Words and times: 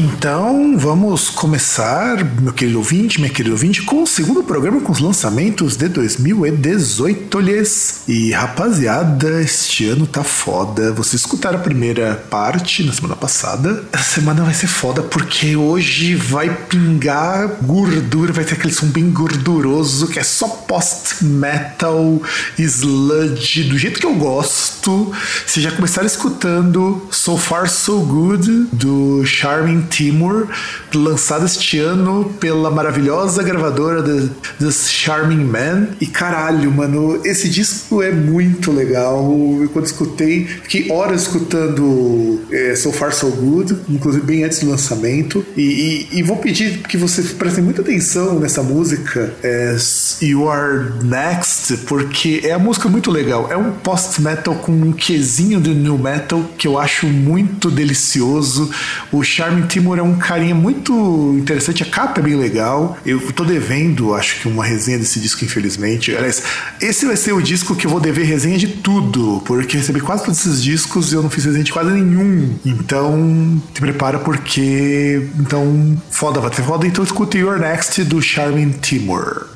Então, 0.00 0.78
vamos 0.78 1.28
começar, 1.28 2.24
meu 2.40 2.52
querido 2.52 2.78
ouvinte, 2.78 3.18
minha 3.20 3.32
querida 3.32 3.52
ouvinte, 3.52 3.82
com 3.82 4.04
o 4.04 4.06
segundo 4.06 4.44
programa 4.44 4.80
com 4.80 4.92
os 4.92 5.00
lançamentos 5.00 5.76
de 5.76 5.88
2018, 5.88 7.40
lhes. 7.40 8.02
E 8.06 8.30
rapaziada, 8.30 9.42
este 9.42 9.88
ano 9.88 10.06
tá 10.06 10.22
foda. 10.22 10.92
Vocês 10.92 11.22
escutaram 11.22 11.58
a 11.58 11.62
primeira 11.62 12.14
parte 12.30 12.84
na 12.84 12.92
semana 12.92 13.16
passada. 13.16 13.82
Essa 13.92 14.20
semana 14.20 14.44
vai 14.44 14.54
ser 14.54 14.68
foda 14.68 15.02
porque 15.02 15.56
hoje 15.56 16.14
vai 16.14 16.48
pingar 16.48 17.56
gordura, 17.60 18.32
vai 18.32 18.44
ter 18.44 18.54
aquele 18.54 18.72
som 18.72 18.86
bem 18.86 19.10
gorduroso 19.10 20.06
que 20.06 20.20
é 20.20 20.22
só 20.22 20.46
post-metal, 20.46 22.22
sludge, 22.56 23.64
do 23.64 23.76
jeito 23.76 23.98
que 23.98 24.06
eu 24.06 24.14
gosto. 24.14 25.12
Vocês 25.44 25.64
já 25.64 25.72
começaram 25.72 26.06
escutando 26.06 27.04
So 27.10 27.36
Far 27.36 27.68
So 27.68 27.98
Good 27.98 28.68
do 28.72 29.26
Charming 29.26 29.87
Timur, 29.88 30.48
lançado 30.94 31.44
este 31.44 31.78
ano 31.78 32.32
pela 32.40 32.70
maravilhosa 32.70 33.42
gravadora 33.42 34.02
The, 34.02 34.28
The 34.58 34.70
Charming 34.70 35.44
Man. 35.44 35.88
E 36.00 36.06
caralho, 36.06 36.70
mano, 36.70 37.20
esse 37.24 37.48
disco 37.48 38.02
é 38.02 38.10
muito 38.10 38.72
legal. 38.72 39.18
Eu, 39.60 39.68
quando 39.70 39.86
escutei, 39.86 40.46
fiquei 40.46 40.90
horas 40.90 41.22
escutando 41.22 42.40
é, 42.50 42.74
So 42.76 42.92
Far 42.92 43.12
So 43.12 43.30
Good, 43.30 43.76
inclusive 43.88 44.24
bem 44.24 44.44
antes 44.44 44.60
do 44.60 44.70
lançamento. 44.70 45.44
E, 45.56 46.08
e, 46.12 46.18
e 46.18 46.22
vou 46.22 46.36
pedir 46.36 46.78
que 46.78 46.96
vocês 46.96 47.32
prestem 47.32 47.64
muita 47.64 47.82
atenção 47.82 48.38
nessa 48.38 48.62
música, 48.62 49.34
é, 49.42 49.76
You 50.22 50.48
Are 50.48 50.92
Next, 51.02 51.78
porque 51.86 52.40
é 52.44 52.52
a 52.52 52.58
música 52.58 52.88
muito 52.88 53.10
legal. 53.10 53.50
É 53.50 53.56
um 53.56 53.72
post-metal 53.72 54.54
com 54.56 54.72
um 54.72 54.92
quesinho 54.92 55.60
de 55.60 55.74
new 55.74 55.98
metal 55.98 56.44
que 56.56 56.66
eu 56.66 56.78
acho 56.78 57.06
muito 57.06 57.70
delicioso. 57.70 58.70
O 59.12 59.22
Charming 59.22 59.66
Timur 59.78 59.96
é 59.96 60.02
um 60.02 60.16
carinha 60.16 60.56
muito 60.56 61.36
interessante, 61.38 61.84
a 61.84 61.86
capa 61.86 62.18
é 62.18 62.22
bem 62.22 62.34
legal. 62.34 62.98
Eu 63.06 63.20
tô 63.32 63.44
devendo, 63.44 64.12
acho 64.12 64.40
que 64.40 64.48
uma 64.48 64.64
resenha 64.64 64.98
desse 64.98 65.20
disco, 65.20 65.44
infelizmente. 65.44 66.16
Aliás, 66.16 66.42
esse 66.80 67.06
vai 67.06 67.16
ser 67.16 67.32
o 67.32 67.40
disco 67.40 67.76
que 67.76 67.86
eu 67.86 67.90
vou 67.90 68.00
dever 68.00 68.24
resenha 68.24 68.58
de 68.58 68.66
tudo, 68.66 69.40
porque 69.46 69.76
recebi 69.76 70.00
quase 70.00 70.24
todos 70.24 70.40
esses 70.40 70.60
discos 70.60 71.12
e 71.12 71.14
eu 71.14 71.22
não 71.22 71.30
fiz 71.30 71.44
resenha 71.44 71.62
de 71.62 71.72
quase 71.72 71.90
nenhum. 71.90 72.56
Então, 72.66 73.62
te 73.72 73.80
prepara 73.80 74.18
porque. 74.18 75.28
Então, 75.38 75.96
foda, 76.10 76.40
vai 76.40 76.50
ter 76.50 76.62
foda. 76.62 76.84
Então, 76.84 77.04
escute 77.04 77.38
Your 77.38 77.60
Next 77.60 78.02
do 78.02 78.20
Charming 78.20 78.72
Timur. 78.72 79.46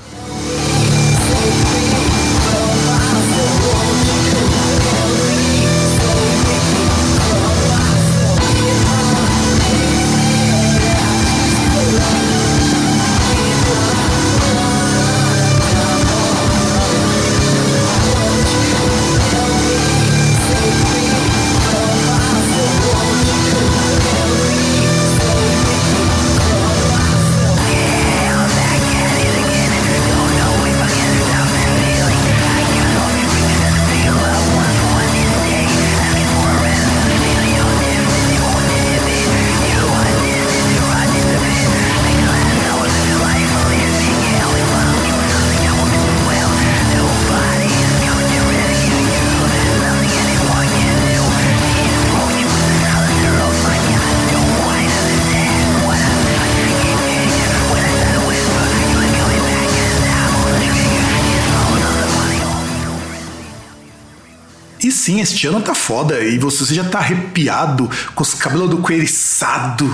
Sim, 65.12 65.20
este 65.20 65.46
ano 65.46 65.60
tá 65.60 65.74
foda. 65.74 66.22
E 66.24 66.38
você 66.38 66.74
já 66.74 66.84
tá 66.84 66.98
arrepiado, 66.98 67.90
com 68.14 68.22
os 68.22 68.34
cabelos 68.34 68.70
do 68.70 68.78
coelho 68.78 69.02
eriçado. 69.02 69.86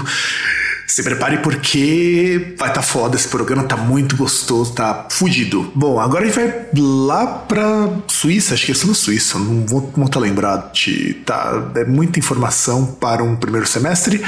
Se 0.98 1.04
prepare 1.04 1.38
porque 1.38 2.56
vai 2.58 2.72
tá 2.72 2.82
foda 2.82 3.14
esse 3.14 3.28
programa, 3.28 3.62
tá 3.62 3.76
muito 3.76 4.16
gostoso, 4.16 4.72
tá 4.72 5.06
fudido. 5.08 5.70
Bom, 5.72 6.00
agora 6.00 6.24
a 6.24 6.26
gente 6.26 6.34
vai 6.34 6.66
lá 6.76 7.24
pra 7.24 7.88
Suíça, 8.08 8.54
acho 8.54 8.66
que 8.66 8.72
é 8.72 8.74
na 8.84 8.94
Suíça, 8.94 9.38
não 9.38 9.64
vou, 9.64 9.92
não 9.96 10.08
tô 10.08 10.18
lembrado. 10.18 10.72
De, 10.72 11.14
tá, 11.24 11.70
é 11.76 11.84
muita 11.84 12.18
informação 12.18 12.84
para 12.84 13.22
um 13.22 13.36
primeiro 13.36 13.64
semestre. 13.64 14.18
Vou 14.18 14.26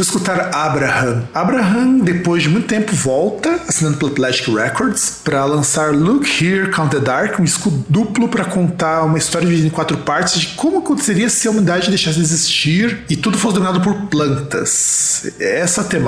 escutar 0.00 0.54
Abraham. 0.54 1.24
Abraham, 1.34 1.98
depois 1.98 2.42
de 2.42 2.48
muito 2.48 2.66
tempo, 2.66 2.96
volta, 2.96 3.60
assinando 3.68 3.98
pela 3.98 4.10
Plastic 4.10 4.48
Records, 4.48 5.20
para 5.22 5.44
lançar 5.44 5.94
Look 5.94 6.26
Here, 6.42 6.70
Count 6.70 6.96
the 6.96 7.00
Dark, 7.02 7.38
um 7.38 7.44
disco 7.44 7.68
duplo 7.90 8.26
para 8.26 8.46
contar 8.46 9.04
uma 9.04 9.18
história 9.18 9.46
dividida 9.46 9.68
em 9.68 9.70
quatro 9.70 9.98
partes 9.98 10.40
de 10.40 10.46
como 10.54 10.78
aconteceria 10.78 11.28
se 11.28 11.46
a 11.46 11.50
humanidade 11.50 11.90
deixasse 11.90 12.16
de 12.16 12.24
existir 12.24 13.04
e 13.10 13.16
tudo 13.16 13.36
fosse 13.36 13.56
dominado 13.56 13.82
por 13.82 13.94
plantas. 14.06 15.30
Essa 15.38 15.84
temática. 15.84 16.05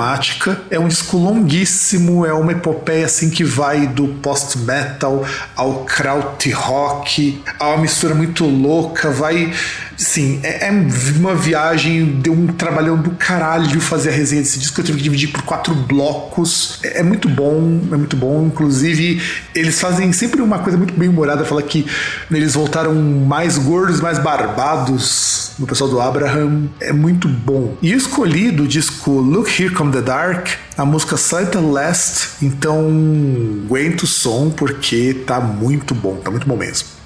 É 0.69 0.79
um 0.79 0.87
disco 0.87 1.17
longuíssimo, 1.17 2.25
é 2.25 2.33
uma 2.33 2.51
epopeia 2.51 3.05
assim 3.05 3.29
que 3.29 3.43
vai 3.43 3.87
do 3.87 4.07
post-metal 4.07 5.25
ao 5.55 5.85
krautrock, 5.85 7.43
a 7.59 7.67
uma 7.69 7.77
mistura 7.79 8.15
muito 8.15 8.45
louca, 8.45 9.09
vai 9.11 9.53
Sim, 9.99 10.39
é, 10.43 10.69
é, 10.69 10.71
uma 11.17 11.35
viagem, 11.35 12.05
deu 12.21 12.31
um 12.31 12.47
trabalhão 12.47 12.95
do 12.95 13.11
caralho 13.11 13.81
fazer 13.81 14.11
a 14.11 14.13
resenha 14.13 14.41
desse 14.41 14.57
disco. 14.57 14.79
Eu 14.79 14.85
tive 14.85 14.97
que 14.97 15.03
dividir 15.03 15.27
por 15.27 15.41
quatro 15.41 15.75
blocos. 15.75 16.79
É, 16.81 16.99
é 17.01 17.03
muito 17.03 17.27
bom, 17.27 17.81
é 17.91 17.97
muito 17.97 18.15
bom. 18.15 18.45
Inclusive, 18.45 19.21
eles 19.53 19.77
fazem 19.77 20.13
sempre 20.13 20.41
uma 20.41 20.59
coisa 20.59 20.77
muito 20.77 20.93
bem 20.93 21.09
humorada. 21.09 21.43
Fala 21.43 21.61
que 21.61 21.85
eles 22.31 22.53
voltaram 22.53 22.95
mais 22.95 23.57
gordos, 23.57 23.99
mais 23.99 24.17
barbados 24.19 25.51
no 25.59 25.67
pessoal 25.67 25.89
do 25.89 25.99
Abraham. 25.99 26.69
É 26.79 26.93
muito 26.93 27.27
bom. 27.27 27.75
E 27.81 27.91
eu 27.91 27.97
escolhi 27.97 28.51
do 28.51 28.65
disco 28.65 29.11
Look 29.11 29.49
Here 29.61 29.73
The 29.91 30.01
Dark 30.01 30.49
a 30.77 30.85
música 30.85 31.17
Sight 31.17 31.57
Last. 31.57 32.29
Então, 32.41 32.87
aguenta 33.65 34.05
o 34.05 34.07
som 34.07 34.49
porque 34.49 35.13
tá 35.25 35.39
muito 35.41 35.93
bom, 35.93 36.15
tá 36.17 36.31
muito 36.31 36.47
bom 36.47 36.55
mesmo. 36.55 36.98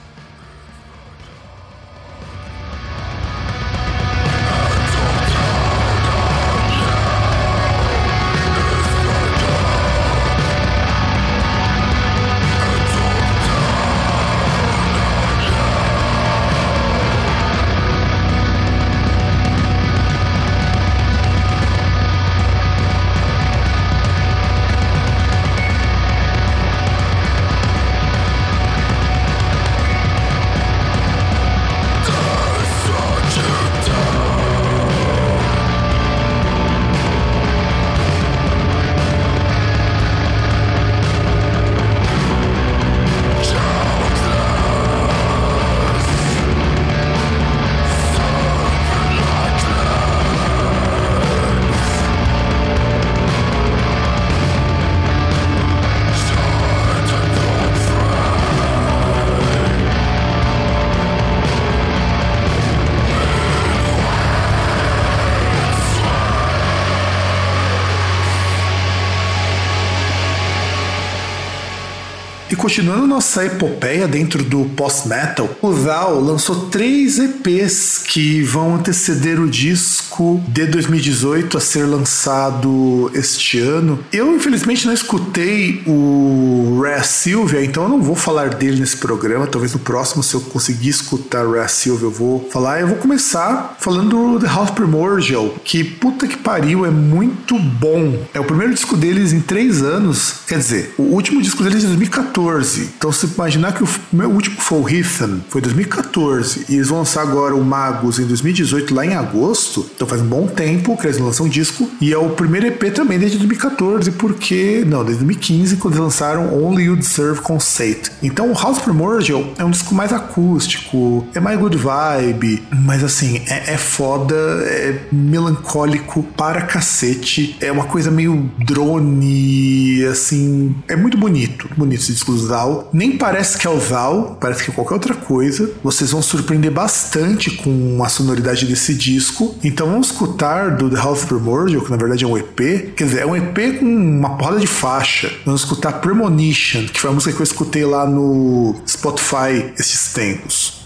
Continuando 72.73 73.05
nossa 73.05 73.45
epopeia 73.45 74.07
dentro 74.07 74.43
do 74.43 74.65
post-metal, 74.75 75.47
o 75.61 75.71
Thou 75.71 76.19
lançou 76.19 76.69
três 76.71 77.19
EPs 77.19 77.99
que 77.99 78.41
vão 78.41 78.73
anteceder 78.73 79.39
o 79.39 79.47
disco 79.47 80.43
de 80.47 80.65
2018 80.65 81.55
a 81.55 81.61
ser 81.61 81.85
lançado 81.85 83.11
este 83.13 83.59
ano. 83.59 83.99
Eu, 84.11 84.35
infelizmente, 84.35 84.87
não 84.87 84.93
escutei 84.93 85.83
o 85.85 86.81
Rare 86.83 87.05
Sylvia, 87.05 87.63
então 87.63 87.83
eu 87.83 87.89
não 87.89 88.01
vou 88.01 88.15
falar 88.15 88.55
dele 88.55 88.79
nesse 88.79 88.97
programa. 88.97 89.45
Talvez 89.45 89.71
no 89.73 89.79
próximo, 89.79 90.23
se 90.23 90.33
eu 90.33 90.41
conseguir 90.41 90.89
escutar 90.89 91.47
Rare 91.47 91.69
Sylvia, 91.69 92.07
eu 92.07 92.11
vou 92.11 92.49
falar. 92.51 92.81
Eu 92.81 92.87
vou 92.87 92.97
começar 92.97 93.77
falando 93.79 94.09
do 94.09 94.39
The 94.39 94.51
House 94.51 94.71
Primordial, 94.71 95.53
que 95.63 95.83
puta 95.83 96.25
que 96.27 96.37
pariu, 96.37 96.87
é 96.87 96.89
muito 96.89 97.59
bom. 97.59 98.17
É 98.33 98.39
o 98.39 98.43
primeiro 98.43 98.73
disco 98.73 98.97
deles 98.97 99.31
em 99.31 99.41
três 99.41 99.83
anos. 99.83 100.37
Quer 100.47 100.57
dizer, 100.57 100.95
o 100.97 101.03
último 101.03 101.39
disco 101.39 101.61
deles 101.61 101.77
é 101.77 101.81
de 101.81 101.87
2014. 101.87 102.62
Então, 102.97 103.11
se 103.11 103.25
imaginar 103.25 103.73
que 103.73 103.83
o 103.83 103.89
meu 104.11 104.29
último 104.29 104.59
foi 104.59 104.79
o 104.79 104.89
Heathen, 104.89 105.43
foi 105.49 105.61
2014, 105.61 106.65
e 106.69 106.75
eles 106.75 106.87
vão 106.87 106.99
lançar 106.99 107.21
agora 107.21 107.55
o 107.55 107.63
Magus 107.63 108.19
em 108.19 108.25
2018, 108.25 108.93
lá 108.93 109.05
em 109.05 109.13
agosto. 109.13 109.89
Então 109.95 110.07
faz 110.07 110.21
um 110.21 110.25
bom 110.25 110.47
tempo 110.47 110.97
que 110.97 111.07
eles 111.07 111.17
lançam 111.17 111.45
um 111.45 111.49
disco. 111.49 111.89
E 111.99 112.13
é 112.13 112.17
o 112.17 112.29
primeiro 112.29 112.67
EP 112.67 112.93
também 112.93 113.19
desde 113.19 113.37
2014, 113.37 114.11
porque. 114.11 114.83
Não, 114.87 115.03
desde 115.03 115.23
2015, 115.23 115.77
quando 115.77 115.95
eles 115.95 116.03
lançaram 116.03 116.63
Only 116.63 116.85
You 116.85 116.95
Deserve 116.95 117.41
Conceit. 117.41 118.11
Então 118.21 118.51
o 118.51 118.53
House 118.53 118.79
Primordial 118.79 119.43
é 119.57 119.63
um 119.63 119.71
disco 119.71 119.93
mais 119.93 120.11
acústico, 120.13 121.25
é 121.33 121.39
mais 121.39 121.59
good 121.59 121.77
vibe, 121.77 122.63
mas 122.71 123.03
assim, 123.03 123.41
é, 123.47 123.73
é 123.73 123.77
foda, 123.77 124.35
é 124.35 124.99
melancólico 125.11 126.23
para 126.23 126.61
cacete. 126.61 127.57
É 127.59 127.71
uma 127.71 127.85
coisa 127.85 128.09
meio 128.11 128.49
drone, 128.59 130.05
assim. 130.05 130.75
É 130.87 130.95
muito 130.95 131.17
bonito, 131.17 131.69
bonito 131.75 132.01
esse 132.01 132.13
disco 132.13 132.31
do 132.31 132.39
Zal. 132.53 132.89
Nem 132.93 133.17
parece 133.17 133.57
que 133.57 133.65
é 133.65 133.69
o 133.69 133.79
Zal, 133.79 134.37
parece 134.39 134.63
que 134.63 134.69
é 134.69 134.73
qualquer 134.73 134.93
outra 134.93 135.15
coisa. 135.15 135.71
Vocês 135.83 136.11
vão 136.11 136.21
surpreender 136.21 136.71
bastante 136.71 137.49
com 137.49 138.03
a 138.03 138.09
sonoridade 138.09 138.65
desse 138.67 138.93
disco. 138.93 139.55
Então 139.63 139.87
vamos 139.87 140.11
escutar 140.11 140.77
do 140.77 140.89
The 140.89 140.97
House 140.97 141.25
Primordial, 141.25 141.81
que 141.81 141.89
na 141.89 141.97
verdade 141.97 142.23
é 142.23 142.27
um 142.27 142.37
EP. 142.37 142.93
Quer 142.95 143.05
dizer, 143.05 143.21
é 143.21 143.25
um 143.25 143.35
EP 143.35 143.79
com 143.79 143.85
uma 143.85 144.37
porrada 144.37 144.59
de 144.59 144.67
faixa. 144.67 145.31
Vamos 145.45 145.61
escutar 145.61 145.93
Premonition, 145.93 146.85
que 146.85 146.99
foi 146.99 147.09
a 147.09 147.13
música 147.13 147.33
que 147.33 147.41
eu 147.41 147.43
escutei 147.43 147.85
lá 147.85 148.05
no 148.05 148.75
Spotify 148.87 149.73
esses 149.77 150.13
tempos. 150.13 150.82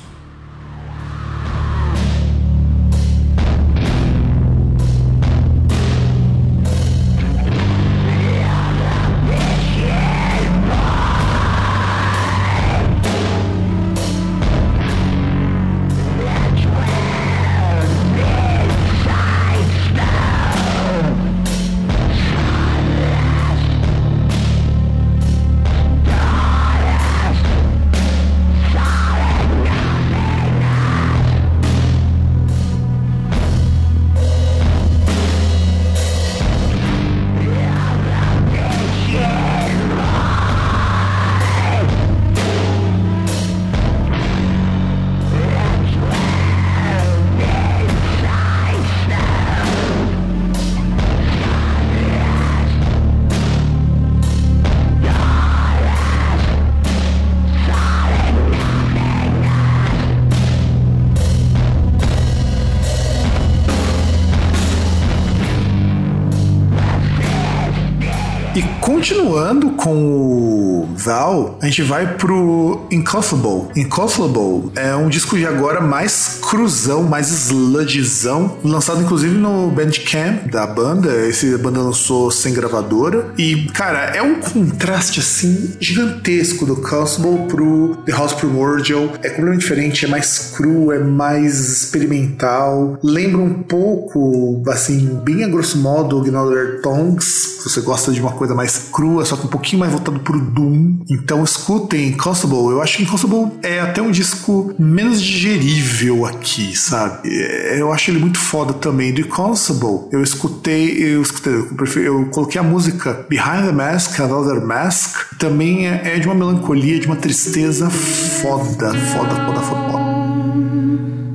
Continuando 69.08 69.70
com 69.70 69.96
o 69.96 70.90
Val, 70.94 71.58
a 71.62 71.66
gente 71.68 71.82
vai 71.82 72.16
pro 72.16 72.86
Inconsolable. 72.92 73.72
Inconsolable 73.80 74.70
é 74.76 74.94
um 74.98 75.08
disco 75.08 75.38
de 75.38 75.46
agora 75.46 75.80
mais 75.80 76.37
cruzão, 76.48 77.04
mais 77.04 77.30
sludgezão, 77.30 78.58
lançado 78.64 79.02
inclusive 79.02 79.36
no 79.36 79.70
Bandcamp 79.70 80.50
da 80.50 80.66
banda. 80.66 81.14
Esse 81.28 81.58
banda 81.58 81.82
lançou 81.82 82.32
sem 82.32 82.54
gravadora. 82.54 83.34
E, 83.38 83.68
cara, 83.74 84.16
é 84.16 84.22
um 84.22 84.40
contraste 84.40 85.20
assim 85.20 85.76
gigantesco 85.80 86.66
do 86.66 86.78
Constable 86.78 87.48
pro 87.50 87.98
The 88.06 88.14
House 88.14 88.34
Primordial. 88.34 89.10
É 89.22 89.30
completamente 89.30 89.60
diferente, 89.60 90.06
é 90.06 90.08
mais 90.08 90.54
cru, 90.56 90.94
é 90.94 91.00
mais 91.00 91.60
experimental. 91.70 92.98
Lembra 93.04 93.42
um 93.42 93.64
pouco, 93.64 94.64
assim, 94.70 95.20
bem 95.26 95.44
a 95.44 95.50
grosso 95.50 95.78
modo, 95.78 96.22
Gnolder 96.22 96.82
Tongues. 96.82 97.58
Se 97.58 97.70
você 97.70 97.82
gosta 97.82 98.14
de 98.14 98.22
uma 98.22 98.32
coisa 98.32 98.56
mais 98.56 98.88
crua, 98.92 99.26
só 99.26 99.36
que 99.36 99.46
um 99.46 99.50
pouquinho 99.50 99.82
mais 99.82 99.92
voltado 99.92 100.20
pro 100.22 100.40
Doom. 100.40 101.00
Então 101.10 101.44
escutem 101.44 102.14
Constable. 102.14 102.72
Eu 102.72 102.82
acho 102.82 102.98
que 102.98 103.06
Constable 103.06 103.52
é 103.62 103.82
até 103.82 104.02
um 104.02 104.12
disco 104.12 104.74
menos 104.80 105.22
digerível 105.22 106.26
aqui, 106.26 106.37
sabe? 106.76 107.30
É, 107.30 107.80
eu 107.80 107.92
acho 107.92 108.12
ele 108.12 108.20
muito 108.20 108.40
foda 108.40 108.74
também. 108.74 109.14
Do 109.14 109.26
Constable, 109.28 110.08
eu 110.12 110.22
escutei, 110.22 111.04
eu 111.04 111.22
escutei, 111.22 111.54
eu, 111.54 111.66
prefiro, 111.76 112.06
eu 112.06 112.26
coloquei 112.28 112.60
a 112.60 112.64
música 112.64 113.26
Behind 113.30 113.66
the 113.66 113.72
Mask, 113.72 114.20
Another 114.20 114.66
Mask. 114.66 115.38
Também 115.38 115.88
é, 115.88 116.16
é 116.16 116.20
de 116.20 116.28
uma 116.28 116.36
melancolia, 116.36 117.00
de 117.00 117.08
uma 117.08 117.16
tristeza 117.16 117.90
foda, 117.90 118.94
foda, 118.94 119.36
foda, 119.36 119.62
foda. 119.62 119.62
foda. 119.62 121.27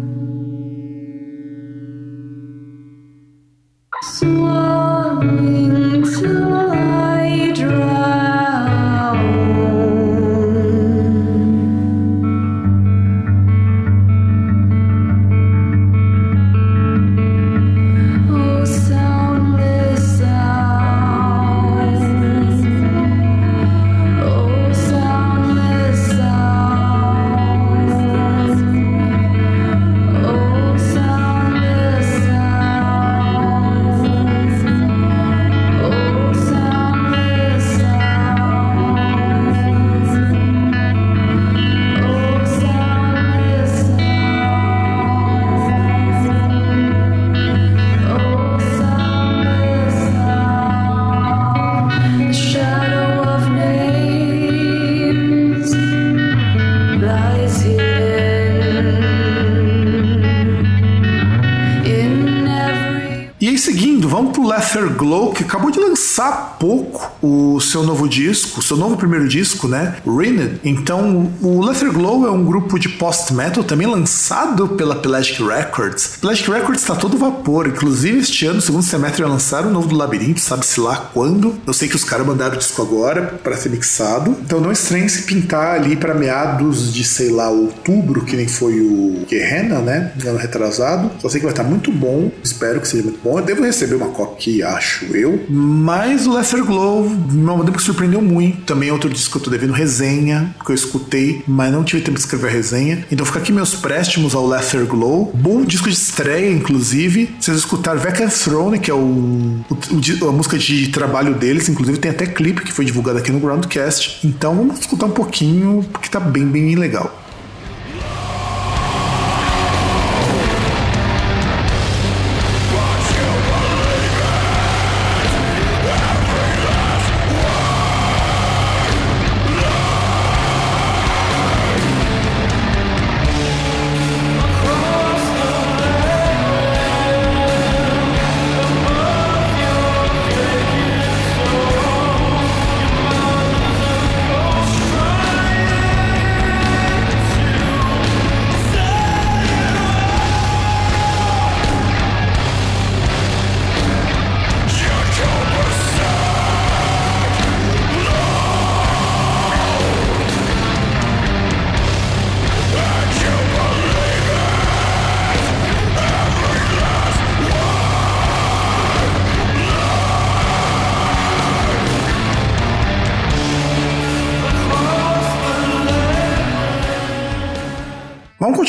Lançar 66.22 66.56
pouco 66.58 67.10
o 67.20 67.60
seu 67.60 67.82
novo 67.82 68.08
disco, 68.08 68.62
seu 68.62 68.76
novo 68.76 68.96
primeiro 68.96 69.26
disco, 69.28 69.66
né? 69.66 69.96
Rened. 70.06 70.60
Então, 70.62 71.32
o 71.40 71.64
Lether 71.64 71.92
Glow 71.92 72.26
é 72.26 72.30
um 72.30 72.44
grupo 72.44 72.78
de 72.78 72.88
post-metal 72.88 73.64
também 73.64 73.86
lançado 73.86 74.68
pela 74.68 74.94
Pelagic 74.94 75.42
Records. 75.42 75.71
Pelagic 76.20 76.50
Records 76.50 76.82
está 76.82 76.94
todo 76.94 77.16
vapor, 77.16 77.66
inclusive 77.66 78.18
este 78.18 78.46
ano, 78.46 78.60
segundo 78.60 78.82
semestre, 78.82 79.22
vai 79.22 79.30
lançar 79.30 79.66
o 79.66 79.70
novo 79.70 79.88
do 79.88 79.96
Labirinto, 79.96 80.40
sabe-se 80.40 80.80
lá 80.80 81.10
quando. 81.12 81.54
Eu 81.66 81.72
sei 81.72 81.88
que 81.88 81.96
os 81.96 82.04
caras 82.04 82.26
mandaram 82.26 82.54
o 82.54 82.58
disco 82.58 82.82
agora 82.82 83.40
para 83.42 83.56
ser 83.56 83.70
mixado. 83.70 84.36
Então, 84.44 84.60
não 84.60 84.70
estranhe 84.70 85.08
se 85.08 85.22
pintar 85.22 85.76
ali 85.76 85.96
para 85.96 86.14
meados 86.14 86.92
de, 86.92 87.04
sei 87.04 87.30
lá, 87.30 87.48
outubro, 87.48 88.24
que 88.24 88.36
nem 88.36 88.46
foi 88.46 88.80
o 88.80 89.24
Guerrena, 89.28 89.78
né? 89.80 90.12
Ano 90.24 90.38
retrasado. 90.38 91.10
Eu 91.22 91.30
sei 91.30 91.40
que 91.40 91.46
vai 91.46 91.52
estar 91.52 91.64
muito 91.64 91.90
bom, 91.90 92.30
espero 92.42 92.80
que 92.80 92.88
seja 92.88 93.02
muito 93.04 93.20
bom. 93.22 93.38
Eu 93.38 93.44
devo 93.44 93.62
receber 93.62 93.94
uma 93.94 94.12
aqui, 94.42 94.62
acho 94.62 95.04
eu. 95.16 95.44
Mas 95.48 96.26
o 96.26 96.34
Lesser 96.34 96.64
Glow, 96.64 97.04
uma 97.04 97.56
banda 97.56 97.72
que 97.72 97.82
surpreendeu 97.82 98.20
muito. 98.20 98.62
Também 98.62 98.88
é 98.88 98.92
outro 98.92 99.08
disco 99.08 99.32
que 99.32 99.38
eu 99.38 99.42
tô 99.42 99.50
devendo 99.50 99.72
resenha, 99.72 100.54
que 100.64 100.70
eu 100.70 100.74
escutei, 100.74 101.42
mas 101.46 101.72
não 101.72 101.84
tive 101.84 102.02
tempo 102.02 102.16
de 102.16 102.20
escrever 102.20 102.48
a 102.48 102.50
resenha. 102.50 103.04
Então 103.10 103.24
fica 103.24 103.38
aqui 103.38 103.52
meus 103.52 103.74
préstimos 103.74 104.34
ao 104.34 104.46
Lesser 104.46 104.84
Glow. 104.86 105.30
Bom 105.34 105.61
disco 105.64 105.88
de 105.88 105.94
estreia, 105.94 106.50
inclusive. 106.50 107.34
Vocês 107.40 107.58
escutaram 107.58 108.00
Vacant 108.00 108.30
Throne, 108.30 108.78
que 108.78 108.90
é 108.90 108.94
o, 108.94 108.98
o, 108.98 110.28
a 110.28 110.32
música 110.32 110.58
de 110.58 110.88
trabalho 110.88 111.34
deles, 111.34 111.68
inclusive 111.68 111.98
tem 111.98 112.10
até 112.10 112.26
clipe 112.26 112.62
que 112.62 112.72
foi 112.72 112.84
divulgado 112.84 113.18
aqui 113.18 113.30
no 113.30 113.40
Groundcast. 113.40 114.26
Então 114.26 114.54
vamos 114.54 114.80
escutar 114.80 115.06
um 115.06 115.10
pouquinho, 115.10 115.84
porque 115.92 116.08
tá 116.08 116.20
bem, 116.20 116.46
bem 116.46 116.74
legal. 116.74 117.21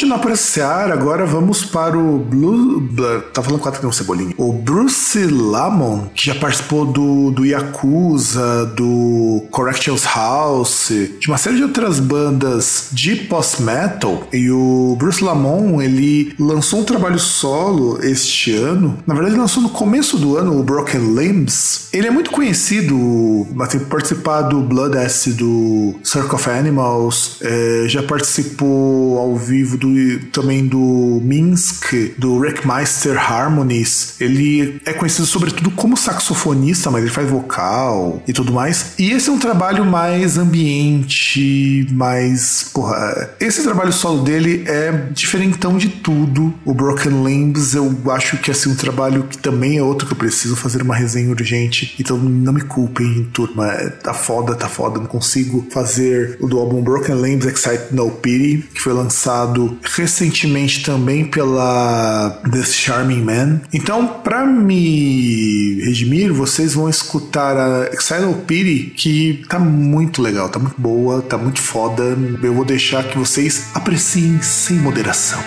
Continuar 0.03 0.19
por 0.19 0.31
essa 0.31 0.43
seara, 0.43 0.93
agora 0.93 1.25
vamos 1.25 1.63
para 1.63 1.97
o 1.97 2.19
Blue. 2.19 2.89
Tá 3.33 3.41
falando 3.41 3.61
quatro 3.61 3.87
um 3.87 3.91
cebolinha. 3.91 4.33
O 4.37 4.51
Bruce 4.51 5.25
Lamon, 5.25 6.07
que 6.13 6.25
já 6.25 6.35
participou 6.35 6.85
do, 6.85 7.31
do 7.31 7.45
Yakuza, 7.45 8.65
do 8.75 9.45
Corrections 9.49 10.03
House, 10.03 10.91
de 11.17 11.27
uma 11.29 11.37
série 11.37 11.55
de 11.55 11.63
outras 11.63 12.01
bandas 12.01 12.89
de 12.91 13.15
post-metal. 13.15 14.27
E 14.33 14.51
o 14.51 14.97
Bruce 14.99 15.23
Lamon, 15.23 15.81
ele 15.81 16.33
lançou 16.37 16.81
um 16.81 16.83
trabalho 16.83 17.17
solo 17.17 17.97
este 18.03 18.53
ano. 18.53 18.97
Na 19.07 19.13
verdade, 19.13 19.37
lançou 19.37 19.63
no 19.63 19.69
começo 19.69 20.17
do 20.17 20.35
ano 20.35 20.59
o 20.59 20.63
Broken 20.63 21.15
Limbs. 21.15 21.87
Ele 21.93 22.07
é 22.07 22.11
muito 22.11 22.29
conhecido, 22.29 23.47
tem 23.69 23.79
participado 23.79 24.57
do 24.57 24.67
Blood 24.67 24.97
Acid, 24.97 25.37
do 25.37 25.95
Circle 26.03 26.35
of 26.35 26.49
Animals, 26.49 27.37
é, 27.41 27.85
já 27.87 28.03
participou 28.03 29.17
ao 29.17 29.35
vivo 29.37 29.77
do 29.77 29.92
também 30.31 30.65
do 30.65 31.21
Minsk, 31.23 31.93
do 32.17 32.35
Wreckmeister 32.35 33.17
Harmonies. 33.17 34.15
Ele 34.19 34.81
é 34.85 34.93
conhecido 34.93 35.25
sobretudo 35.25 35.71
como 35.71 35.97
saxofonista, 35.97 36.91
mas 36.91 37.03
ele 37.03 37.11
faz 37.11 37.29
vocal 37.29 38.21
e 38.27 38.33
tudo 38.33 38.51
mais. 38.51 38.93
E 38.97 39.11
esse 39.11 39.29
é 39.29 39.31
um 39.31 39.39
trabalho 39.39 39.85
mais 39.85 40.37
ambiente, 40.37 41.87
mais. 41.91 42.69
Porra, 42.73 43.31
esse 43.39 43.63
trabalho 43.63 43.91
solo 43.91 44.23
dele 44.23 44.63
é 44.67 44.91
diferentão 45.11 45.77
de 45.77 45.89
tudo. 45.89 46.53
O 46.65 46.73
Broken 46.73 47.23
Limbs, 47.23 47.73
eu 47.73 47.95
acho 48.11 48.37
que 48.37 48.51
é 48.51 48.53
assim, 48.53 48.69
um 48.69 48.75
trabalho 48.75 49.23
que 49.23 49.37
também 49.37 49.77
é 49.77 49.83
outro 49.83 50.07
que 50.07 50.13
eu 50.13 50.17
preciso 50.17 50.55
fazer 50.55 50.81
uma 50.81 50.95
resenha 50.95 51.29
urgente. 51.29 51.95
Então 51.99 52.17
não 52.17 52.53
me 52.53 52.61
culpem, 52.61 53.27
turma. 53.33 53.67
Tá 54.03 54.13
foda, 54.13 54.55
tá 54.55 54.67
foda. 54.67 54.99
Não 54.99 55.07
consigo 55.07 55.65
fazer 55.71 56.37
o 56.39 56.47
do 56.47 56.59
álbum 56.59 56.81
Broken 56.81 57.21
Limbs 57.21 57.45
Excite 57.45 57.93
No 57.93 58.11
Pity, 58.11 58.65
que 58.73 58.81
foi 58.81 58.93
lançado 58.93 59.77
recentemente 59.83 60.83
também 60.83 61.25
pela 61.25 62.41
The 62.51 62.63
Charming 62.63 63.21
Man. 63.21 63.61
Então, 63.73 64.07
para 64.07 64.45
me 64.45 65.81
redimir, 65.83 66.33
vocês 66.33 66.73
vão 66.73 66.89
escutar 66.89 67.57
a 67.57 67.89
Exile 67.93 68.33
Pity, 68.47 68.93
que 68.95 69.43
tá 69.47 69.59
muito 69.59 70.21
legal, 70.21 70.49
tá 70.49 70.59
muito 70.59 70.79
boa, 70.79 71.21
tá 71.21 71.37
muito 71.37 71.61
foda. 71.61 72.17
Eu 72.41 72.53
vou 72.53 72.65
deixar 72.65 73.03
que 73.03 73.17
vocês 73.17 73.69
apreciem 73.73 74.41
sem 74.41 74.77
moderação. 74.77 75.41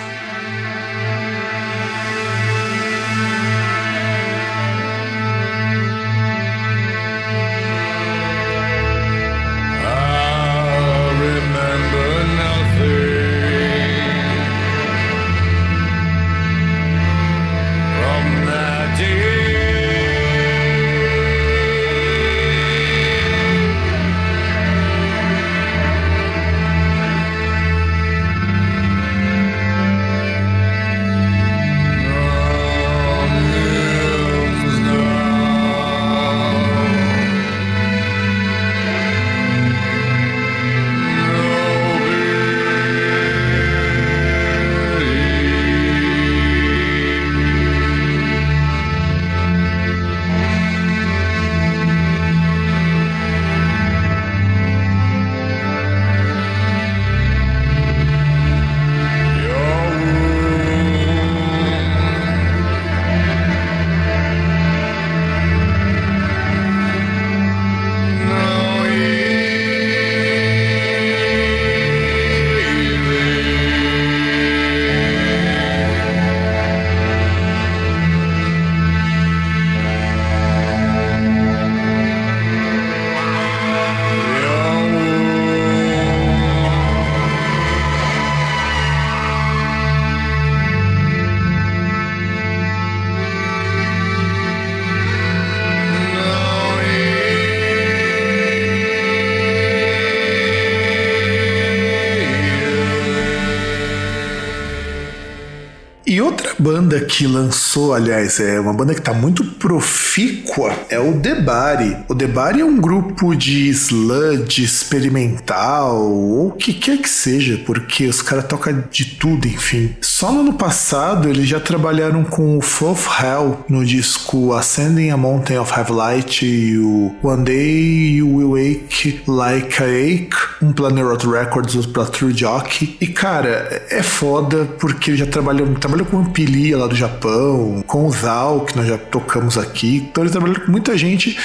Que 107.06 107.26
lançou, 107.26 107.94
aliás, 107.94 108.40
é 108.40 108.58
uma 108.60 108.72
banda 108.72 108.92
que 108.92 109.00
está 109.00 109.14
muito 109.14 109.44
profícua, 109.44 110.72
é 110.88 110.98
o 110.98 111.12
Debari. 111.12 111.96
O 112.08 112.14
Debari 112.14 112.60
é 112.60 112.64
um 112.64 112.76
grupo 112.76 113.34
de 113.34 113.68
sludge 113.70 114.64
experimental, 114.64 115.96
ou 116.02 116.48
o 116.48 116.52
que 116.52 116.74
quer 116.74 116.98
que 116.98 117.08
seja, 117.08 117.60
porque 117.64 118.06
os 118.06 118.20
caras 118.20 118.46
tocam 118.46 118.84
de 118.90 119.04
tudo, 119.16 119.46
enfim. 119.46 119.94
Só 120.18 120.32
no 120.32 120.40
ano 120.40 120.54
passado 120.54 121.28
eles 121.28 121.46
já 121.46 121.60
trabalharam 121.60 122.24
com 122.24 122.56
o 122.56 122.62
Fourth 122.62 123.06
Hell 123.20 123.62
no 123.68 123.84
disco 123.84 124.54
Ascending 124.54 125.10
a 125.10 125.16
Mountain 125.18 125.58
of 125.58 125.70
Heavy 125.70 125.92
Light 125.92 126.42
e 126.42 126.78
o 126.78 127.14
One 127.22 127.44
Day 127.44 128.14
You 128.14 128.34
Will 128.34 128.52
Wake 128.52 129.20
Like 129.28 129.82
a 129.82 129.84
Ache 129.84 130.46
um 130.62 130.72
pela 130.72 130.90
Neurot 130.90 131.26
Records, 131.26 131.86
pela 131.86 132.06
True 132.06 132.32
Jockey. 132.34 132.96
E 133.00 133.06
cara, 133.06 133.84
é 133.90 134.02
foda 134.02 134.64
porque 134.78 135.10
ele 135.10 135.18
já 135.18 135.26
trabalhou, 135.26 135.66
trabalhou 135.74 136.06
com 136.06 136.16
o 136.16 136.20
Ampilia 136.20 136.78
lá 136.78 136.86
do 136.86 136.96
Japão, 136.96 137.84
com 137.86 138.06
o 138.06 138.10
Zal, 138.10 138.60
que 138.60 138.76
nós 138.76 138.86
já 138.86 138.96
tocamos 138.96 139.58
aqui. 139.58 140.06
Então 140.10 140.24
ele 140.24 140.30
trabalhou 140.30 140.58
com 140.60 140.72
muita 140.72 140.96
gente. 140.96 141.36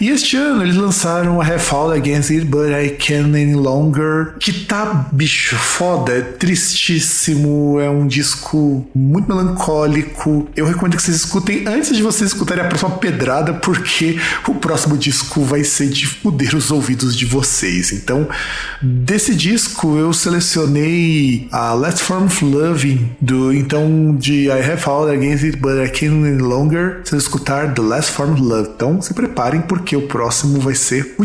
E 0.00 0.08
este 0.08 0.36
ano 0.36 0.62
eles 0.62 0.76
lançaram 0.76 1.40
a 1.40 1.44
Have 1.44 1.58
Fought 1.58 1.96
Against 1.96 2.30
It, 2.30 2.44
But 2.44 2.70
I 2.70 2.90
Can't 2.90 3.30
Any 3.30 3.54
Longer, 3.54 4.34
que 4.38 4.52
tá, 4.52 5.06
bicho, 5.12 5.56
foda, 5.56 6.12
é 6.12 6.20
tristíssimo, 6.20 7.78
é 7.80 7.88
um 7.88 8.09
disco 8.10 8.86
muito 8.94 9.28
melancólico. 9.28 10.48
Eu 10.56 10.66
recomendo 10.66 10.96
que 10.96 11.02
vocês 11.02 11.16
escutem 11.16 11.66
antes 11.66 11.96
de 11.96 12.02
vocês 12.02 12.30
escutarem 12.30 12.64
a 12.64 12.68
próxima 12.68 12.90
pedrada, 12.98 13.54
porque 13.54 14.18
o 14.46 14.54
próximo 14.56 14.98
disco 14.98 15.42
vai 15.42 15.64
ser 15.64 15.88
de 15.88 16.06
fuder 16.06 16.54
os 16.54 16.70
ouvidos 16.70 17.16
de 17.16 17.24
vocês. 17.24 17.92
Então, 17.92 18.28
desse 18.82 19.34
disco 19.34 19.96
eu 19.96 20.12
selecionei 20.12 21.48
a 21.52 21.72
Last 21.72 22.02
Form 22.02 22.26
Loving, 22.42 23.10
do 23.20 23.52
então 23.52 24.16
de 24.16 24.46
I 24.46 24.50
Have 24.50 24.78
Fought 24.78 25.14
Against 25.14 25.44
It, 25.44 25.56
But 25.56 25.78
I 25.84 25.88
Can't 25.88 26.26
Any 26.26 26.42
Longer, 26.42 27.00
vocês 27.04 27.22
escutar 27.22 27.72
The 27.74 27.82
Last 27.82 28.12
Form 28.12 28.32
of 28.32 28.42
Love. 28.42 28.70
Então, 28.74 29.00
se 29.00 29.14
preparem 29.14 29.60
porque 29.60 29.96
o 29.96 30.02
próximo 30.08 30.60
vai 30.60 30.74
ser 30.74 31.14
o 31.18 31.24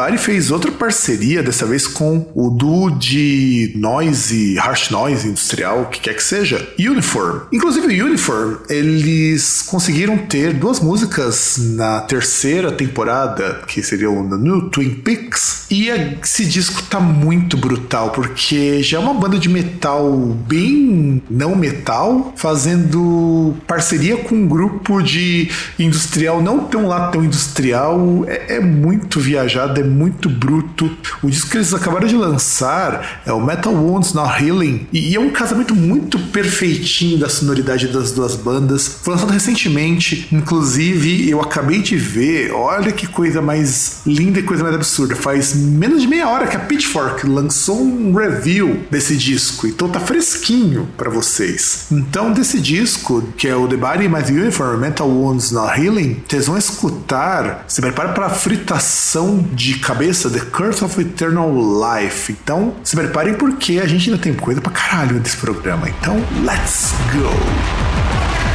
Debari 0.00 0.16
fez 0.16 0.50
outra 0.50 0.72
parceria, 0.72 1.42
dessa 1.42 1.66
vez 1.66 1.86
com 1.86 2.26
o 2.34 2.48
duo 2.48 2.90
de 2.90 3.70
noise, 3.76 4.58
harsh 4.58 4.88
noise 4.88 5.28
industrial, 5.28 5.82
o 5.82 5.86
que 5.86 6.00
quer 6.00 6.14
que 6.14 6.22
seja, 6.22 6.66
Uniform. 6.78 7.40
Inclusive, 7.52 8.00
o 8.00 8.06
Uniform, 8.06 8.54
eles 8.70 9.60
conseguiram 9.60 10.16
ter 10.16 10.54
duas 10.54 10.80
músicas 10.80 11.58
na 11.76 12.00
terceira 12.00 12.72
temporada, 12.72 13.60
que 13.66 13.82
seria 13.82 14.10
o 14.10 14.38
New 14.38 14.70
Twin 14.70 14.94
Peaks, 14.94 15.66
e 15.70 15.90
esse 15.90 16.46
disco 16.46 16.82
tá 16.84 16.98
muito 16.98 17.58
brutal, 17.58 18.10
porque 18.10 18.82
já 18.82 18.96
é 18.96 19.00
uma 19.00 19.12
banda 19.12 19.38
de 19.38 19.50
metal 19.50 20.10
bem 20.48 21.22
não 21.28 21.54
metal, 21.54 22.32
fazendo 22.36 23.54
parceria 23.66 24.16
com 24.16 24.34
um 24.34 24.48
grupo 24.48 25.02
de 25.02 25.50
industrial 25.78 26.42
não 26.42 26.60
tão 26.60 26.88
lá 26.88 27.10
tão 27.10 27.22
industrial, 27.22 28.24
é, 28.26 28.56
é 28.56 28.60
muito 28.60 29.20
viajado, 29.20 29.78
é 29.78 29.89
muito 29.90 30.28
bruto. 30.28 30.90
O 31.22 31.30
disco 31.30 31.50
que 31.50 31.56
eles 31.58 31.74
acabaram 31.74 32.06
de 32.06 32.16
lançar 32.16 33.22
é 33.26 33.32
o 33.32 33.44
Metal 33.44 33.72
Wounds 33.72 34.14
Not 34.14 34.42
Healing, 34.42 34.86
e, 34.92 35.14
é 35.14 35.20
um 35.20 35.30
casamento 35.30 35.74
muito 35.74 36.18
perfeitinho 36.18 37.18
da 37.18 37.28
sonoridade 37.28 37.88
das 37.88 38.12
duas 38.12 38.36
bandas. 38.36 39.00
Foi 39.02 39.14
lançado 39.14 39.32
recentemente, 39.32 40.28
inclusive 40.32 41.28
eu 41.28 41.40
acabei 41.40 41.82
de 41.82 41.96
ver, 41.96 42.52
olha 42.52 42.92
que 42.92 43.06
coisa 43.06 43.42
mais 43.42 44.00
linda 44.06 44.38
e 44.38 44.42
coisa 44.42 44.62
mais 44.62 44.74
absurda. 44.74 45.16
Faz 45.16 45.54
menos 45.54 46.02
de 46.02 46.08
meia 46.08 46.28
hora 46.28 46.46
que 46.46 46.56
a 46.56 46.60
Pitchfork 46.60 47.26
lançou 47.26 47.82
um 47.82 48.14
review 48.14 48.84
desse 48.90 49.16
disco, 49.16 49.66
então 49.66 49.88
tá 49.88 50.00
fresquinho 50.00 50.88
para 50.96 51.10
vocês. 51.10 51.86
Então, 51.90 52.32
desse 52.32 52.60
disco, 52.60 53.22
que 53.36 53.48
é 53.48 53.56
o 53.56 53.66
The 53.66 53.76
Body 53.76 54.08
My 54.08 54.20
Uniform 54.40 54.78
Metal 54.80 55.08
Wounds 55.08 55.50
Not 55.50 55.80
Healing, 55.80 56.22
vocês 56.28 56.46
vão 56.46 56.56
escutar, 56.56 57.64
se 57.66 57.80
prepara 57.80 58.10
para 58.10 58.30
fritação 58.30 59.44
de 59.52 59.78
cabeça 59.80 60.30
The 60.30 60.40
Curse 60.40 60.84
of 60.84 61.00
Eternal 61.00 61.50
Life. 61.50 62.32
Então, 62.32 62.74
se 62.84 62.94
preparem 62.94 63.34
porque 63.34 63.78
a 63.78 63.86
gente 63.86 64.10
ainda 64.10 64.22
tem 64.22 64.34
coisa 64.34 64.60
pra 64.60 64.72
caralho 64.72 65.18
desse 65.20 65.36
programa. 65.36 65.88
Então, 65.88 66.16
let's 66.44 66.92
go! 67.12 68.49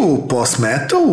O 0.00 0.18
pós-metal 0.18 1.04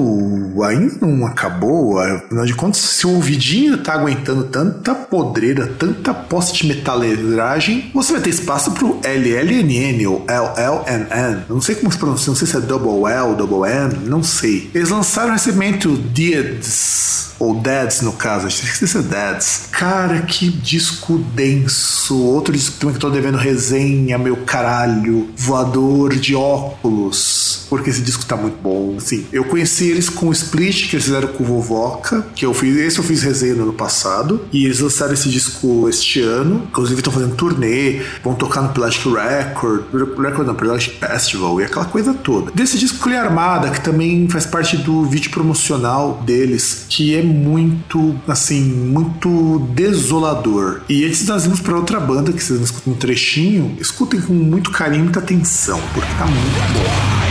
ainda 0.64 1.06
não 1.06 1.26
acabou. 1.26 2.00
Afinal 2.00 2.46
de 2.46 2.54
contas, 2.54 2.82
se 2.82 3.06
o 3.06 3.16
ouvidinho 3.16 3.78
tá 3.78 3.94
aguentando 3.94 4.46
tanta 4.46 4.94
podreira, 4.94 5.68
tanta 5.68 6.14
post-metaleiragem, 6.14 7.92
você 7.94 8.14
vai 8.14 8.22
ter 8.22 8.30
espaço 8.30 8.72
pro 8.72 9.00
LLNN 9.04 10.08
ou 10.08 10.26
LLNN. 10.28 11.46
Não 11.50 11.62
sei 11.62 11.76
como 11.76 11.92
se 11.92 11.98
pronuncia, 11.98 12.30
não 12.30 12.36
sei 12.36 12.48
se 12.48 12.58
é 12.58 12.62
double 12.62 13.12
L, 13.12 13.36
double 13.36 13.70
N, 13.70 14.08
não 14.08 14.24
sei. 14.24 14.70
Eles 14.74 14.90
lançaram 14.90 15.34
recentemente 15.34 15.88
o 15.88 15.98
Deads 15.98 17.16
ou 17.38 17.56
Dads 17.56 18.02
no 18.02 18.14
caso, 18.14 18.48
acho 18.48 18.62
que 18.62 18.88
se 18.88 18.98
é 18.98 19.02
Dads. 19.02 19.68
Cara, 19.72 20.22
que 20.22 20.50
disco 20.50 21.18
denso. 21.18 22.18
Outro 22.18 22.54
disco 22.54 22.78
que 22.78 22.86
eu 22.86 22.94
tô 23.00 23.10
devendo 23.10 23.38
resenha, 23.38 24.18
meu 24.18 24.38
caralho. 24.38 25.30
Voador 25.36 26.16
de 26.16 26.36
óculos. 26.36 27.55
Porque 27.76 27.90
esse 27.90 28.02
disco 28.02 28.26
tá 28.26 28.38
muito 28.38 28.58
bom. 28.62 28.96
Assim, 28.98 29.26
eu 29.32 29.44
conheci 29.44 29.90
eles 29.90 30.10
com 30.10 30.28
o 30.28 30.32
Split 30.32 30.90
que 30.90 30.96
eles 30.96 31.06
fizeram 31.06 31.28
com 31.28 31.44
o 31.44 31.46
Vovoca, 31.46 32.26
que 32.36 32.46
eu 32.46 32.54
fiz, 32.54 32.78
esse 32.78 32.98
eu 32.98 33.04
fiz 33.04 33.22
resenha 33.22 33.56
no 33.56 33.64
ano 33.64 33.74
passado. 33.74 34.42
E 34.52 34.66
eles 34.66 34.80
lançaram 34.80 35.14
esse 35.14 35.30
disco 35.30 35.88
este 35.90 36.22
ano. 36.22 36.64
Inclusive 36.70 37.00
estão 37.00 37.12
fazendo 37.12 37.36
turnê, 37.36 38.02
vão 38.24 38.34
tocar 38.34 38.62
no 38.62 38.70
Plastic 38.70 39.06
Record, 39.06 39.84
Record 40.18 40.48
não, 40.48 40.56
Plastic 40.56 41.00
Festival 41.00 41.60
e 41.60 41.66
aquela 41.66 41.86
coisa 41.86 42.14
toda. 42.14 42.52
Desse 42.52 42.78
disco 42.78 43.00
Colher 43.00 43.20
Armada, 43.20 43.70
que 43.70 43.82
também 43.82 44.28
faz 44.30 44.46
parte 44.46 44.78
do 44.78 45.06
vídeo 45.06 45.32
promocional 45.32 46.24
deles, 46.26 46.86
que 46.90 47.16
é 47.16 47.22
muito, 47.22 48.16
assim, 48.28 48.62
muito 48.62 49.60
desolador. 49.74 50.82
E 50.88 51.06
antes 51.06 51.26
nós 51.28 51.44
vimos 51.44 51.60
para 51.60 51.76
outra 51.76 52.00
banda 52.00 52.32
que 52.32 52.44
vocês 52.44 52.60
escutam 52.62 52.94
um 52.94 52.96
trechinho, 52.96 53.78
escutem 53.80 54.22
com 54.22 54.34
muito 54.34 54.72
carinho 54.72 55.02
e 55.02 55.04
muita 55.04 55.20
atenção, 55.20 55.82
porque 55.94 56.10
tá 56.18 56.26
muito 56.26 56.74
bom. 56.74 57.25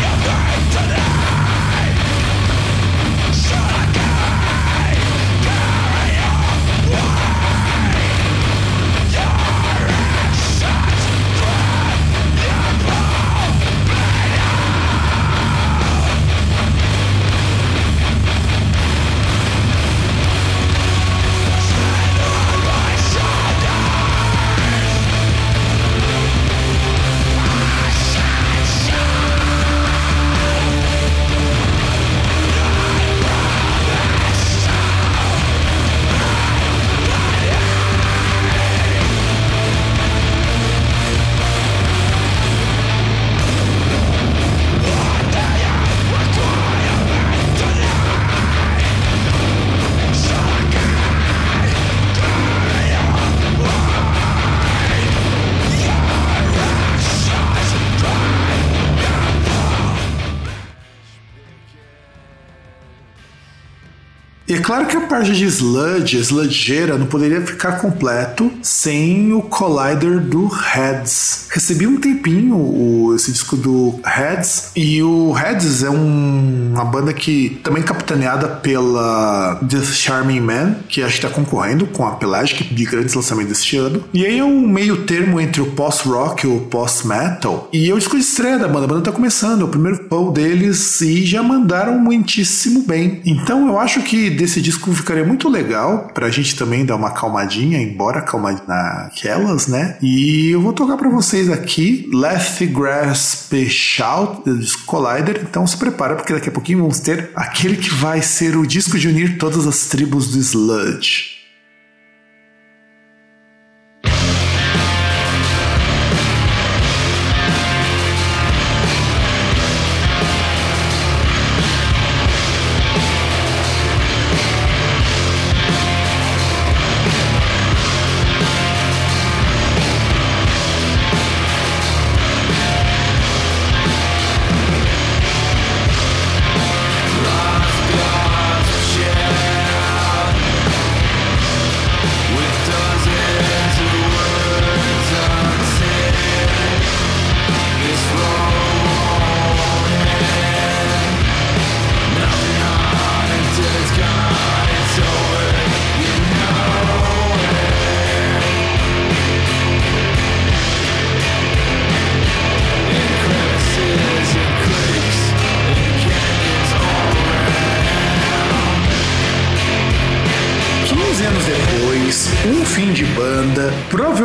Claro 64.64 64.86
que 64.86 64.96
a 64.96 65.02
parte 65.02 65.32
de 65.32 65.44
sludge, 65.44 66.18
sludgeira, 66.18 66.96
não 66.96 67.06
poderia 67.06 67.40
ficar 67.42 67.72
completo 67.72 68.50
sem 68.62 69.32
o 69.32 69.42
Collider 69.42 70.20
do 70.20 70.46
Heads. 70.46 71.46
Recebi 71.50 71.86
um 71.86 72.00
tempinho 72.00 72.56
o, 72.56 73.14
esse 73.14 73.30
disco 73.30 73.56
do 73.56 74.00
Heads, 74.04 74.70
e 74.74 75.02
o 75.02 75.32
Heads 75.32 75.82
é 75.82 75.90
um, 75.90 76.72
uma 76.72 76.84
banda 76.84 77.12
que 77.12 77.60
também 77.62 77.82
capitaneada 77.82 78.48
pela 78.48 79.60
The 79.68 79.82
Charming 79.82 80.40
Man, 80.40 80.76
que 80.88 81.02
acho 81.02 81.20
que 81.20 81.26
está 81.26 81.28
concorrendo 81.28 81.86
com 81.86 82.06
a 82.06 82.12
Pelagic 82.12 82.64
de 82.64 82.84
grandes 82.84 83.14
lançamentos 83.14 83.50
deste 83.50 83.76
ano. 83.76 84.02
E 84.14 84.24
aí 84.24 84.38
é 84.38 84.44
um 84.44 84.66
meio 84.66 85.04
termo 85.04 85.40
entre 85.40 85.60
o 85.60 85.72
post-rock 85.72 86.46
e 86.46 86.48
o 86.48 86.60
post-metal. 86.60 87.68
E 87.72 87.90
é 87.90 87.94
o 87.94 87.98
disco 87.98 88.16
de 88.16 88.22
estreia 88.22 88.58
da 88.58 88.66
banda, 88.66 88.84
a 88.84 88.88
banda 88.88 89.02
tá 89.02 89.12
começando, 89.12 89.60
é 89.60 89.64
o 89.64 89.68
primeiro 89.68 90.04
pull 90.04 90.32
deles 90.32 91.00
e 91.02 91.26
já 91.26 91.42
mandaram 91.42 91.98
muitíssimo 91.98 92.82
bem. 92.82 93.20
Então 93.26 93.68
eu 93.68 93.78
acho 93.78 94.00
que 94.02 94.30
desse 94.30 94.53
disco 94.60 94.92
ficaria 94.92 95.24
muito 95.24 95.48
legal 95.48 96.10
pra 96.14 96.30
gente 96.30 96.56
também 96.56 96.84
dar 96.84 96.96
uma 96.96 97.10
calmadinha, 97.10 97.80
embora 97.80 98.20
calmadinha 98.20 98.64
naquelas, 98.66 99.66
né? 99.66 99.96
E 100.02 100.50
eu 100.50 100.60
vou 100.60 100.72
tocar 100.72 100.96
para 100.96 101.08
vocês 101.08 101.50
aqui 101.50 102.08
Left 102.12 102.64
Grass 102.66 103.48
Shout 103.68 104.44
do 104.44 104.58
disco 104.58 104.84
Collider. 104.84 105.42
Então 105.48 105.66
se 105.66 105.76
prepara 105.76 106.14
porque 106.16 106.32
daqui 106.32 106.48
a 106.48 106.52
pouquinho 106.52 106.80
vamos 106.80 107.00
ter 107.00 107.30
aquele 107.34 107.76
que 107.76 107.92
vai 107.94 108.22
ser 108.22 108.56
o 108.56 108.66
disco 108.66 108.98
de 108.98 109.08
unir 109.08 109.38
todas 109.38 109.66
as 109.66 109.86
tribos 109.86 110.28
do 110.28 110.38
sludge. 110.38 111.33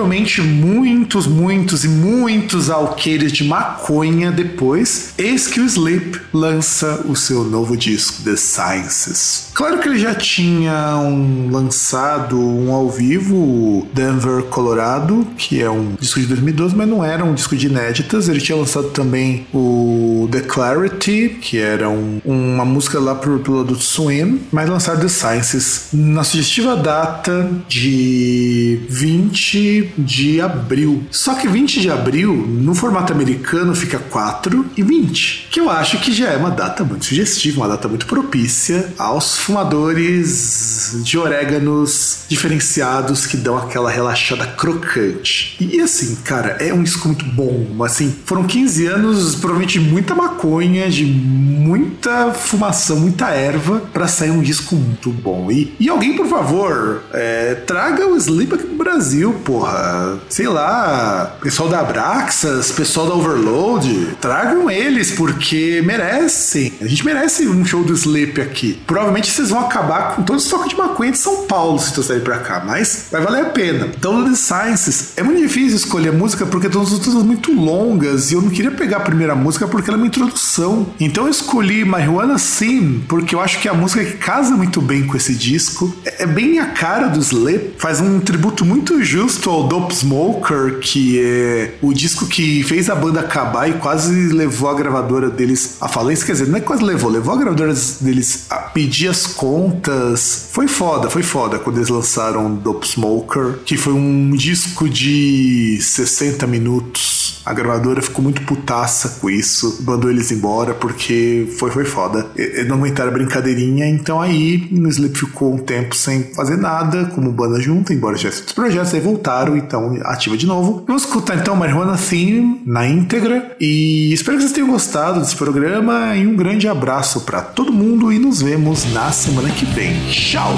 Provavelmente 0.10 0.42
muitos, 0.42 1.28
muitos 1.28 1.86
e 1.86 1.88
muitos 1.88 2.70
alqueires 2.70 3.32
de 3.32 3.44
maconha 3.44 4.32
depois, 4.32 5.14
eis 5.18 5.46
que 5.46 5.60
o 5.60 5.66
Sleep 5.66 6.20
lança 6.34 7.06
o 7.08 7.16
seu 7.16 7.44
novo 7.44 7.78
disco, 7.78 8.24
The 8.24 8.36
Sciences. 8.36 9.50
Claro 9.54 9.80
que 9.80 9.88
ele 9.88 10.00
já 10.00 10.16
tinha 10.16 10.98
um 10.98 11.52
lançado 11.52 12.40
um 12.40 12.72
ao 12.72 12.90
vivo, 12.90 13.88
Denver, 13.94 14.44
Colorado, 14.44 15.28
que 15.38 15.62
é 15.62 15.70
um 15.70 15.96
disco 16.00 16.20
de 16.20 16.26
2012, 16.28 16.76
mas 16.76 16.88
não 16.88 17.04
era 17.04 17.24
um 17.24 17.34
disco 17.34 17.56
de 17.56 17.68
inéditas. 17.68 18.30
Ele 18.30 18.40
tinha 18.40 18.58
lançado 18.58 18.90
também 18.90 19.46
o 19.54 20.28
The 20.32 20.42
Clarity, 20.42 21.38
que 21.42 21.58
era 21.58 21.90
um, 21.90 22.22
uma 22.26 22.66
música 22.66 23.00
lá 23.00 23.14
pro, 23.14 23.40
pelo 23.40 23.62
Adult 23.62 23.82
Swim, 23.82 24.40
mas 24.52 24.70
lançaram 24.70 25.00
The 25.00 25.10
Sciences 25.10 25.90
na 25.94 26.24
sugestiva 26.24 26.76
data 26.76 27.52
de 27.68 28.80
20 28.90 29.99
de 30.04 30.42
abril. 30.42 31.04
Só 31.12 31.36
que 31.36 31.48
20 31.48 31.82
de 31.82 31.90
abril, 31.90 32.34
no 32.34 32.74
formato 32.76 33.14
americano, 33.14 33.76
fica 33.76 34.00
4 34.00 34.66
e 34.78 34.84
20, 34.84 35.50
que 35.52 35.60
eu 35.60 35.70
acho 35.70 36.00
que 36.00 36.12
já 36.12 36.30
é 36.30 36.38
uma 36.38 36.52
data 36.52 36.84
muito 36.84 37.06
sugestiva, 37.06 37.62
uma 37.62 37.68
data 37.68 37.88
muito 37.88 38.06
propícia 38.06 38.94
aos 38.98 39.38
fumadores 39.38 41.02
de 41.04 41.18
oréganos 41.18 42.26
diferenciados 42.28 43.26
que 43.26 43.38
dão 43.38 43.58
aquela 43.58 43.90
relaxada 43.90 44.46
crocante. 44.46 45.58
E 45.60 45.80
assim, 45.82 46.16
cara, 46.24 46.58
é 46.60 46.74
um 46.74 46.84
disco 46.84 47.08
muito 47.08 47.26
bom. 47.26 47.84
Assim, 47.84 48.14
foram 48.26 48.44
15 48.44 48.86
anos, 48.88 49.36
provavelmente 49.36 49.80
muita 49.80 50.16
maconha, 50.16 50.90
de 50.90 51.06
muita 51.06 52.32
fumação, 52.34 53.00
muita 53.00 53.30
erva, 53.30 53.82
para 53.94 54.08
sair 54.08 54.32
um 54.32 54.42
disco 54.42 54.76
muito 54.76 55.12
bom. 55.12 55.52
E, 55.52 55.74
e 55.80 55.90
alguém, 55.90 56.16
por 56.16 56.28
favor, 56.28 57.04
é, 57.14 57.56
traga 57.56 58.08
o 58.08 58.16
Sleep 58.18 58.54
aqui 58.54 58.66
pro 58.66 58.78
Brasil, 58.78 59.34
porra. 59.46 59.89
Sei 60.30 60.48
lá, 60.48 61.38
pessoal 61.42 61.70
da 61.70 61.80
Abraxas, 61.80 62.72
pessoal 62.72 63.08
da 63.08 63.16
Overload, 63.16 64.18
tragam 64.22 64.70
eles, 64.70 65.12
porque 65.12 65.82
merecem. 65.86 66.74
A 66.82 66.88
gente 66.88 67.06
merece 67.06 67.48
um 67.48 67.66
show 67.66 67.84
do 67.84 67.94
Sleep 67.94 68.40
aqui. 68.42 68.80
Provavelmente 68.86 69.32
vocês 69.32 69.50
vão 69.50 69.62
acabar 69.62 70.16
com 70.16 70.24
todo 70.24 70.38
o 70.38 70.40
estoque 70.40 70.70
de 70.70 70.78
maconha 70.78 71.12
de 71.12 71.18
São 71.18 71.48
Paulo 71.48 71.80
se 71.80 71.94
trouxerem 71.94 72.24
pra 72.24 72.40
cá, 72.40 72.64
mas 72.66 73.08
vai 73.12 73.22
valer 73.22 73.46
a 73.46 73.50
pena. 73.50 73.90
Então, 73.98 74.24
The 74.24 74.36
Sciences, 74.36 75.14
é 75.18 75.24
muito 75.24 75.42
difícil 75.42 75.76
escolher 75.76 76.10
a 76.10 76.14
música 76.14 76.46
porque 76.46 76.70
todas 76.70 76.94
as 76.94 77.00
todas 77.00 77.24
muito 77.24 77.52
longas 77.54 78.32
e 78.32 78.36
eu 78.36 78.42
não 78.42 78.50
queria 78.50 78.72
pegar 78.72 78.98
a 78.98 79.02
primeira 79.02 79.36
música 79.36 79.68
porque 79.68 79.90
ela 79.90 79.98
é 79.98 80.02
uma 80.02 80.08
introdução. 80.08 80.88
Então, 81.00 81.26
eu 81.26 81.32
escolhi 81.32 81.84
Marijuana 81.84 82.38
Sim, 82.38 83.04
porque 83.08 83.34
eu 83.34 83.40
acho 83.40 83.60
que 83.60 83.68
é 83.68 83.72
a 83.72 83.74
música 83.74 84.04
que 84.04 84.18
casa 84.18 84.56
muito 84.56 84.82
bem 84.82 85.06
com 85.06 85.18
esse 85.18 85.34
disco. 85.34 85.94
É, 86.06 86.24
é 86.24 86.28
bem 86.28 86.60
a 86.60 86.68
cara 86.68 87.08
do 87.08 87.20
Sleep, 87.20 87.76
faz 87.78 88.00
um 88.00 88.20
tributo 88.20 88.66
muito 88.66 89.04
justo 89.04 89.50
ao 89.50 89.68
Dope 89.68 89.79
Smoker, 89.92 90.80
que 90.80 91.20
é 91.20 91.76
o 91.82 91.94
disco 91.94 92.26
que 92.26 92.64
fez 92.64 92.90
a 92.90 92.96
banda 92.96 93.20
acabar 93.20 93.70
e 93.70 93.74
quase 93.74 94.30
levou 94.30 94.70
a 94.70 94.74
gravadora 94.74 95.30
deles 95.30 95.78
a 95.80 95.88
falência. 95.88 96.26
Quer 96.26 96.34
dizer, 96.34 96.48
não 96.48 96.58
é 96.58 96.62
quase 96.62 96.84
levou, 96.84 97.10
levou 97.10 97.34
a 97.34 97.38
gravadora 97.38 97.74
deles 98.02 98.46
a 98.50 98.58
pedir 98.58 99.08
as 99.08 99.28
contas. 99.28 100.50
Foi 100.52 100.68
foda, 100.68 101.10
foi 101.10 101.24
foda 101.24 101.60
quando 101.60 101.78
eles 101.78 101.90
lançaram 101.90 102.54
Dope 102.56 102.88
Smoker, 102.88 103.60
que 103.66 103.78
foi 103.78 103.94
um 103.94 104.32
disco 104.32 104.90
de 104.90 105.80
60 105.82 106.46
minutos. 106.48 107.42
A 107.46 107.54
gravadora 107.54 108.02
ficou 108.02 108.24
muito 108.24 108.42
putaça 108.44 109.18
com 109.20 109.30
isso, 109.30 109.80
mandou 109.84 110.10
eles 110.10 110.32
embora 110.32 110.74
porque 110.74 111.48
foi, 111.58 111.72
foi 111.72 111.86
foda. 111.86 112.28
Eles 112.36 112.68
não 112.68 112.78
aguentaram 112.78 113.10
a 113.10 113.14
brincadeirinha, 113.14 113.88
então 113.88 114.22
aí 114.22 114.70
o 114.72 114.88
Sleep 114.88 115.18
ficou 115.18 115.56
um 115.56 115.58
tempo 115.58 115.96
sem 115.96 116.24
fazer 116.36 116.58
nada 116.58 117.06
como 117.06 117.32
banda 117.32 117.60
junto, 117.60 117.92
embora 117.92 118.18
já 118.18 118.30
outros 118.30 118.54
projetos, 118.54 118.94
aí 118.94 119.00
voltaram, 119.00 119.58
então 119.70 119.98
ativa 120.04 120.36
de 120.36 120.48
novo. 120.48 120.84
Vamos 120.86 121.04
escutar 121.04 121.38
então 121.38 121.56
Marijuana 121.56 121.98
Theme 121.98 122.62
na 122.66 122.88
íntegra 122.88 123.56
e 123.60 124.12
espero 124.12 124.38
que 124.38 124.44
vocês 124.44 124.54
tenham 124.54 124.70
gostado 124.70 125.20
desse 125.20 125.36
programa 125.36 126.16
e 126.16 126.26
um 126.26 126.36
grande 126.36 126.68
abraço 126.68 127.22
para 127.22 127.42
todo 127.42 127.72
mundo 127.72 128.12
e 128.12 128.18
nos 128.18 128.42
vemos 128.42 128.92
na 128.92 129.12
semana 129.12 129.50
que 129.52 129.66
vem. 129.66 129.94
Tchau! 130.10 130.56